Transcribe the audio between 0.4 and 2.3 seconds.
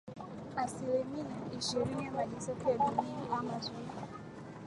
asilimia ishirini ya